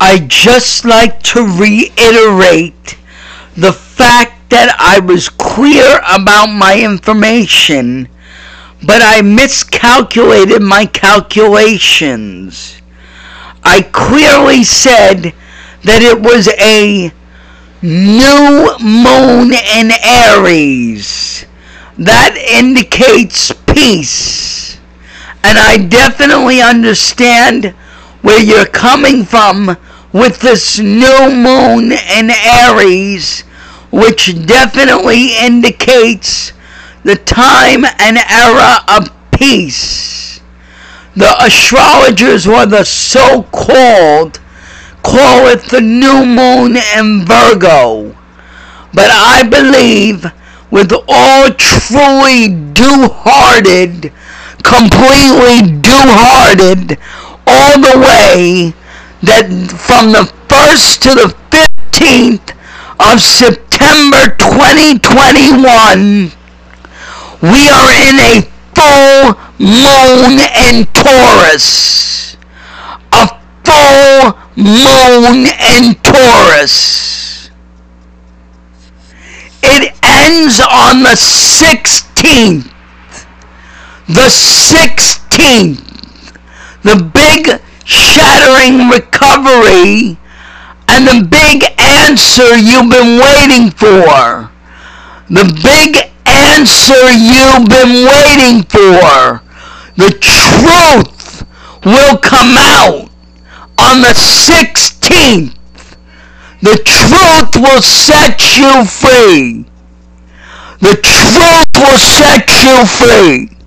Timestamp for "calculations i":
10.86-13.82